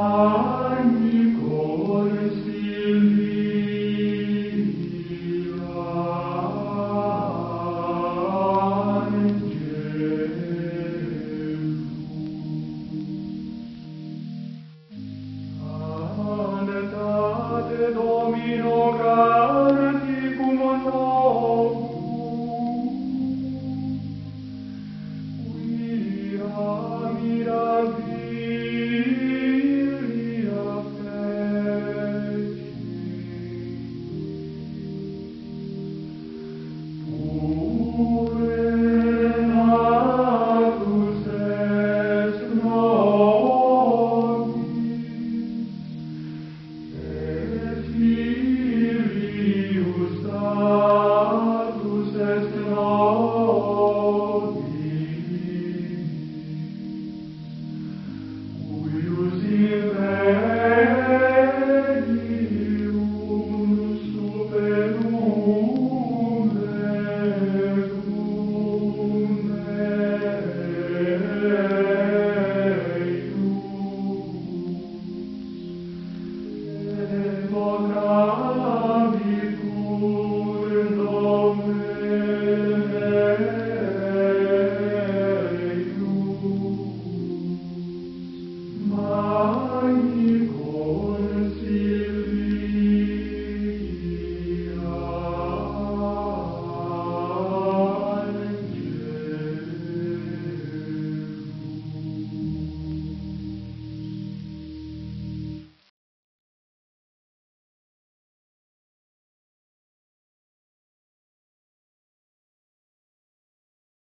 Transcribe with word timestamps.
Ani 0.00 1.36
cor. 1.36 2.49